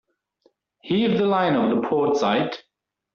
Heave 0.81 1.19
the 1.19 1.27
line 1.27 1.55
over 1.55 1.75
the 1.79 1.87
port 1.87 2.17
side. 2.17 2.57